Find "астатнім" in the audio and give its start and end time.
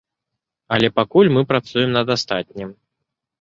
2.17-2.73